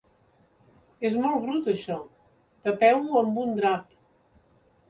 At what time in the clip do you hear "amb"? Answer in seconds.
3.23-3.41